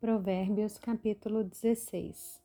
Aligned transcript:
Provérbios 0.00 0.78
capítulo 0.78 1.42
16 1.42 2.40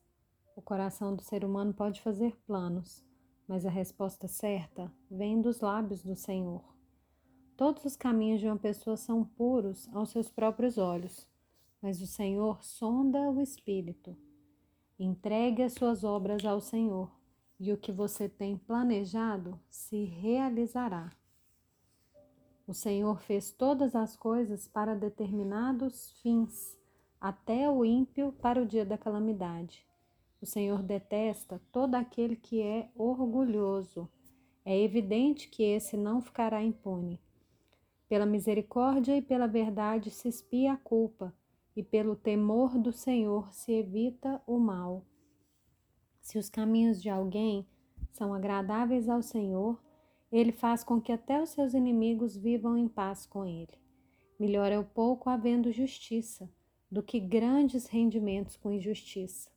O 0.56 0.62
coração 0.62 1.16
do 1.16 1.22
ser 1.22 1.46
humano 1.46 1.72
pode 1.72 2.02
fazer 2.02 2.36
planos, 2.48 3.06
mas 3.48 3.64
a 3.64 3.70
resposta 3.70 4.28
certa 4.28 4.92
vem 5.08 5.40
dos 5.40 5.62
lábios 5.62 6.02
do 6.02 6.16
Senhor. 6.16 6.64
Todos 7.56 7.86
os 7.86 7.96
caminhos 7.96 8.40
de 8.40 8.48
uma 8.48 8.58
pessoa 8.58 8.98
são 8.98 9.24
puros 9.24 9.88
aos 9.94 10.10
seus 10.10 10.32
próprios 10.32 10.80
olhos, 10.80 11.28
mas 11.80 12.02
o 12.02 12.08
Senhor 12.08 12.64
sonda 12.64 13.20
o 13.30 13.40
espírito. 13.40 14.18
Entregue 14.98 15.62
as 15.62 15.74
suas 15.74 16.04
obras 16.04 16.44
ao 16.44 16.60
Senhor, 16.60 17.12
e 17.60 17.72
o 17.72 17.78
que 17.78 17.92
você 17.92 18.28
tem 18.28 18.58
planejado 18.58 19.60
se 19.70 20.06
realizará. 20.06 21.12
O 22.66 22.74
Senhor 22.74 23.22
fez 23.22 23.52
todas 23.52 23.96
as 23.96 24.18
coisas 24.18 24.68
para 24.68 24.96
determinados 24.96 26.14
fins 26.24 26.82
até 27.24 27.70
o 27.70 27.86
ímpio 27.86 28.34
para 28.34 28.62
o 28.62 28.66
dia 28.66 28.86
da 28.86 28.98
calamidade. 28.98 29.88
O 30.42 30.46
Senhor 30.46 30.84
detesta 30.84 31.62
todo 31.72 31.96
aquele 31.96 32.36
que 32.36 32.62
é 32.62 32.90
orgulhoso. 32.98 34.10
É 34.66 34.78
evidente 34.78 35.48
que 35.48 35.64
esse 35.64 35.96
não 35.96 36.20
ficará 36.20 36.62
impune. 36.62 37.22
Pela 38.10 38.26
misericórdia 38.26 39.16
e 39.16 39.22
pela 39.22 39.48
verdade 39.48 40.12
se 40.12 40.28
espia 40.28 40.74
a 40.74 40.78
culpa, 40.78 41.34
e 41.74 41.82
pelo 41.82 42.14
temor 42.14 42.78
do 42.78 42.92
Senhor 42.92 43.54
se 43.54 43.72
evita 43.72 44.42
o 44.46 44.60
mal. 44.60 45.06
Se 46.20 46.38
os 46.38 46.50
caminhos 46.50 47.02
de 47.02 47.10
alguém 47.10 47.66
são 48.12 48.34
agradáveis 48.34 49.08
ao 49.08 49.22
Senhor, 49.22 49.82
ele 50.30 50.52
faz 50.52 50.84
com 50.84 51.00
que 51.00 51.14
até 51.14 51.42
os 51.42 51.52
seus 51.52 51.74
inimigos 51.74 52.36
vivam 52.36 52.78
em 52.78 52.90
paz 52.90 53.26
com 53.26 53.46
ele. 53.46 53.80
Melhor 54.38 54.74
é 54.74 54.78
o 54.78 54.84
pouco 54.84 55.30
havendo 55.30 55.72
justiça 55.72 56.52
do 56.94 57.02
que 57.02 57.20
grandes 57.20 57.88
rendimentos 57.88 58.56
com 58.56 58.72
injustiça. 58.72 59.50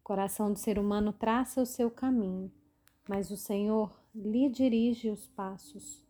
O 0.00 0.02
coração 0.02 0.50
do 0.50 0.58
ser 0.58 0.78
humano 0.78 1.12
traça 1.12 1.60
o 1.60 1.66
seu 1.66 1.90
caminho, 1.90 2.50
mas 3.06 3.30
o 3.30 3.36
Senhor 3.36 3.94
lhe 4.14 4.48
dirige 4.48 5.10
os 5.10 5.26
passos. 5.26 6.02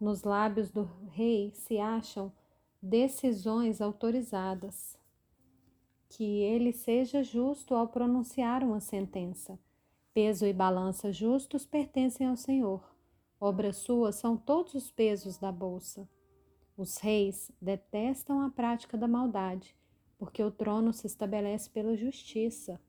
Nos 0.00 0.22
lábios 0.22 0.70
do 0.70 0.84
rei 1.10 1.52
se 1.52 1.78
acham 1.78 2.32
decisões 2.80 3.82
autorizadas. 3.82 4.96
Que 6.08 6.40
ele 6.40 6.72
seja 6.72 7.22
justo 7.22 7.74
ao 7.74 7.86
pronunciar 7.86 8.64
uma 8.64 8.80
sentença. 8.80 9.58
Peso 10.14 10.46
e 10.46 10.54
balança 10.54 11.12
justos 11.12 11.66
pertencem 11.66 12.26
ao 12.26 12.36
Senhor. 12.38 12.82
Obras 13.38 13.76
suas 13.76 14.14
são 14.14 14.38
todos 14.38 14.72
os 14.72 14.90
pesos 14.90 15.36
da 15.36 15.52
bolsa. 15.52 16.08
Os 16.78 16.96
reis 16.96 17.52
detestam 17.60 18.40
a 18.40 18.48
prática 18.48 18.96
da 18.96 19.06
maldade 19.06 19.76
porque 20.22 20.40
o 20.40 20.52
trono 20.52 20.92
se 20.92 21.04
estabelece 21.04 21.68
pela 21.68 21.96
justiça. 21.96 22.80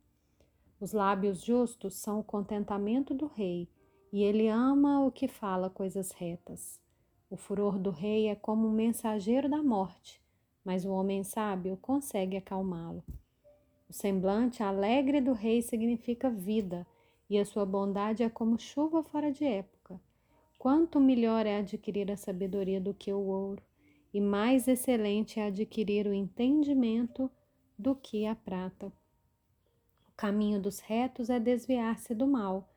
Os 0.79 0.93
lábios 0.93 1.43
justos 1.43 1.95
são 1.95 2.19
o 2.19 2.23
contentamento 2.23 3.11
do 3.11 3.25
rei, 3.25 3.67
e 4.11 4.21
ele 4.21 4.47
ama 4.47 5.03
o 5.03 5.11
que 5.11 5.27
fala 5.27 5.67
coisas 5.67 6.11
retas. 6.11 6.79
O 7.31 7.35
furor 7.35 7.79
do 7.79 7.89
rei 7.89 8.27
é 8.27 8.35
como 8.35 8.67
um 8.67 8.71
mensageiro 8.71 9.49
da 9.49 9.63
morte, 9.63 10.21
mas 10.63 10.85
o 10.85 10.91
homem 10.91 11.23
sábio 11.23 11.75
consegue 11.81 12.37
acalmá-lo. 12.37 13.03
O 13.89 13.93
semblante 13.93 14.61
alegre 14.61 15.19
do 15.19 15.33
rei 15.33 15.63
significa 15.63 16.29
vida, 16.29 16.85
e 17.27 17.39
a 17.39 17.45
sua 17.45 17.65
bondade 17.65 18.21
é 18.21 18.29
como 18.29 18.59
chuva 18.59 19.01
fora 19.01 19.31
de 19.31 19.43
época. 19.43 19.99
Quanto 20.59 20.99
melhor 20.99 21.47
é 21.47 21.57
adquirir 21.57 22.11
a 22.11 22.15
sabedoria 22.15 22.79
do 22.79 22.93
que 22.93 23.11
o 23.11 23.21
ouro, 23.21 23.63
e 24.13 24.21
mais 24.21 24.67
excelente 24.67 25.39
é 25.39 25.47
adquirir 25.47 26.05
o 26.05 26.13
entendimento 26.13 27.31
do 27.77 27.95
que 27.95 28.25
a 28.25 28.35
prata. 28.35 28.93
O 30.07 30.11
caminho 30.15 30.61
dos 30.61 30.79
retos 30.79 31.29
é 31.29 31.39
desviar-se 31.39 32.13
do 32.13 32.27
mal. 32.27 32.69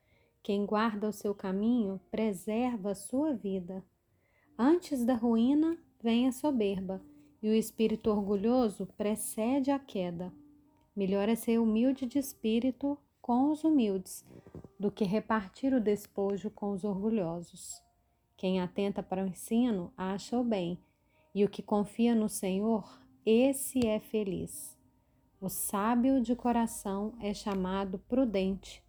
Quem 0.42 0.64
guarda 0.64 1.08
o 1.08 1.12
seu 1.12 1.34
caminho 1.34 2.00
preserva 2.10 2.92
a 2.92 2.94
sua 2.94 3.34
vida. 3.34 3.84
Antes 4.58 5.04
da 5.04 5.14
ruína 5.14 5.76
vem 6.02 6.26
a 6.26 6.32
soberba, 6.32 7.02
e 7.42 7.48
o 7.50 7.54
espírito 7.54 8.10
orgulhoso 8.10 8.86
precede 8.96 9.70
a 9.70 9.78
queda. 9.78 10.32
Melhor 10.94 11.28
é 11.28 11.34
ser 11.34 11.58
humilde 11.58 12.06
de 12.06 12.18
espírito 12.18 12.96
com 13.20 13.50
os 13.50 13.64
humildes, 13.64 14.24
do 14.80 14.90
que 14.90 15.04
repartir 15.04 15.74
o 15.74 15.80
despojo 15.80 16.50
com 16.50 16.72
os 16.72 16.84
orgulhosos. 16.84 17.82
Quem 18.36 18.60
atenta 18.60 19.02
para 19.02 19.22
o 19.22 19.26
ensino 19.26 19.92
acha 19.96 20.38
o 20.38 20.44
bem, 20.44 20.78
e 21.36 21.44
o 21.44 21.50
que 21.50 21.60
confia 21.60 22.14
no 22.14 22.30
Senhor, 22.30 22.98
esse 23.26 23.86
é 23.86 24.00
feliz. 24.00 24.74
O 25.38 25.50
sábio 25.50 26.18
de 26.18 26.34
coração 26.34 27.12
é 27.20 27.34
chamado 27.34 27.98
prudente, 27.98 28.82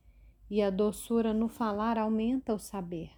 e 0.50 0.62
a 0.62 0.70
doçura 0.70 1.34
no 1.34 1.50
falar 1.50 1.98
aumenta 1.98 2.54
o 2.54 2.58
saber. 2.58 3.12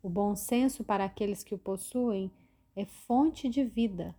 O 0.00 0.08
bom 0.08 0.36
senso 0.36 0.84
para 0.84 1.04
aqueles 1.04 1.42
que 1.42 1.52
o 1.52 1.58
possuem 1.58 2.30
é 2.76 2.84
fonte 2.84 3.48
de 3.48 3.64
vida, 3.64 4.14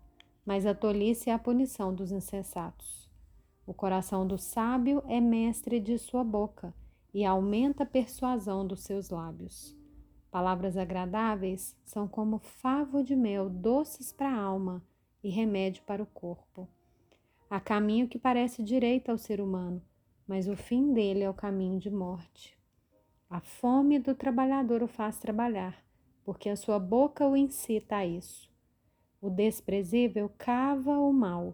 mas 0.45 0.65
a 0.65 0.75
tolice 0.75 1.29
é 1.29 1.33
a 1.33 1.39
punição 1.39 1.95
dos 1.95 2.11
insensatos. 2.11 3.09
O 3.65 3.73
coração 3.73 4.27
do 4.27 4.37
sábio 4.37 5.01
é 5.07 5.21
mestre 5.21 5.79
de 5.79 5.97
sua 5.97 6.25
boca 6.25 6.73
e 7.13 7.23
aumenta 7.23 7.83
a 7.83 7.85
persuasão 7.85 8.67
dos 8.67 8.81
seus 8.81 9.09
lábios. 9.09 9.81
Palavras 10.33 10.77
agradáveis 10.77 11.75
são 11.85 12.07
como 12.07 12.39
favo 12.39 13.03
de 13.03 13.15
mel, 13.15 13.51
doces 13.51 14.11
para 14.11 14.31
a 14.31 14.41
alma 14.41 14.81
e 15.23 15.29
remédio 15.29 15.83
para 15.83 16.01
o 16.01 16.07
corpo. 16.07 16.67
Há 17.47 17.59
caminho 17.59 18.07
que 18.07 18.17
parece 18.17 18.63
direito 18.63 19.11
ao 19.11 19.17
ser 19.19 19.39
humano, 19.39 19.79
mas 20.27 20.47
o 20.47 20.55
fim 20.55 20.91
dele 20.91 21.21
é 21.21 21.29
o 21.29 21.35
caminho 21.35 21.79
de 21.79 21.91
morte. 21.91 22.57
A 23.29 23.39
fome 23.39 23.99
do 23.99 24.15
trabalhador 24.15 24.81
o 24.81 24.87
faz 24.87 25.19
trabalhar, 25.19 25.85
porque 26.25 26.49
a 26.49 26.55
sua 26.55 26.79
boca 26.79 27.27
o 27.27 27.37
incita 27.37 27.97
a 27.97 28.05
isso. 28.07 28.49
O 29.21 29.29
desprezível 29.29 30.31
cava 30.35 30.97
o 30.97 31.13
mal, 31.13 31.53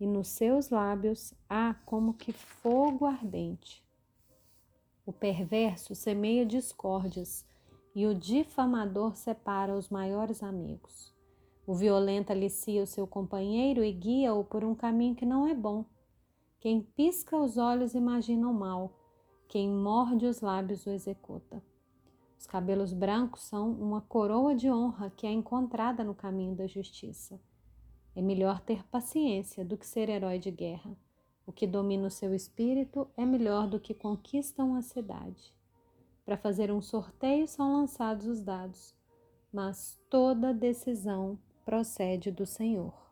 e 0.00 0.06
nos 0.06 0.28
seus 0.28 0.70
lábios 0.70 1.34
há 1.46 1.74
como 1.84 2.14
que 2.14 2.32
fogo 2.32 3.04
ardente. 3.04 3.84
O 5.04 5.12
perverso 5.12 5.94
semeia 5.94 6.46
discórdias, 6.46 7.44
e 7.94 8.06
o 8.06 8.14
difamador 8.14 9.16
separa 9.16 9.76
os 9.76 9.88
maiores 9.88 10.42
amigos. 10.42 11.14
O 11.66 11.74
violento 11.74 12.30
alicia 12.30 12.82
o 12.82 12.86
seu 12.86 13.06
companheiro 13.06 13.82
e 13.82 13.92
guia-o 13.92 14.44
por 14.44 14.64
um 14.64 14.74
caminho 14.74 15.14
que 15.14 15.24
não 15.24 15.46
é 15.46 15.54
bom. 15.54 15.84
Quem 16.60 16.82
pisca 16.82 17.36
os 17.36 17.56
olhos 17.56 17.94
imagina 17.94 18.48
o 18.48 18.52
mal, 18.52 18.98
quem 19.48 19.68
morde 19.70 20.26
os 20.26 20.40
lábios 20.40 20.84
o 20.86 20.90
executa. 20.90 21.62
Os 22.36 22.46
cabelos 22.46 22.92
brancos 22.92 23.42
são 23.42 23.70
uma 23.72 24.00
coroa 24.02 24.54
de 24.54 24.70
honra 24.70 25.10
que 25.10 25.26
é 25.26 25.32
encontrada 25.32 26.02
no 26.02 26.14
caminho 26.14 26.54
da 26.54 26.66
justiça. 26.66 27.40
É 28.14 28.20
melhor 28.20 28.60
ter 28.60 28.84
paciência 28.88 29.64
do 29.64 29.78
que 29.78 29.86
ser 29.86 30.08
herói 30.08 30.38
de 30.38 30.50
guerra. 30.50 30.96
O 31.46 31.52
que 31.52 31.66
domina 31.66 32.08
o 32.08 32.10
seu 32.10 32.34
espírito 32.34 33.08
é 33.16 33.24
melhor 33.24 33.66
do 33.66 33.80
que 33.80 33.94
conquista 33.94 34.62
uma 34.62 34.82
cidade. 34.82 35.53
Para 36.24 36.38
fazer 36.38 36.72
um 36.72 36.80
sorteio 36.80 37.46
são 37.46 37.74
lançados 37.74 38.26
os 38.26 38.42
dados, 38.42 38.94
mas 39.52 40.00
toda 40.08 40.54
decisão 40.54 41.38
procede 41.64 42.30
do 42.30 42.46
Senhor. 42.46 43.03